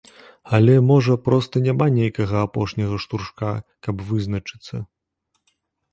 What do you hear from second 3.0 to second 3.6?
штуршка,